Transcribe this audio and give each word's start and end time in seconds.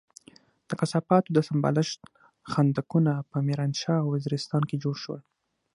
د 0.67 0.69
کثافاتو 0.79 1.29
د 1.33 1.37
سمبالښت 1.49 2.01
خندقونه 2.51 3.13
په 3.31 3.37
ميرانشاه 3.47 3.99
او 4.01 4.07
وزيرستان 4.15 4.63
کې 4.69 4.81
جوړ 4.83 4.95
شول. 5.03 5.21